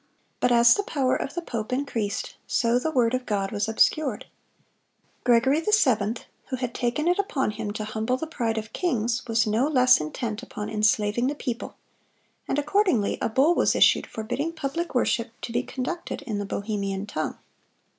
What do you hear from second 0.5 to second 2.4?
as the power of the pope increased,